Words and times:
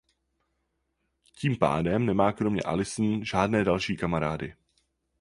Tím 1.39 1.57
pádem 1.57 2.05
nemá 2.05 2.31
kromě 2.31 2.61
Allison 2.63 3.25
žádné 3.25 3.63
další 3.63 3.97
kamarády. 3.97 4.55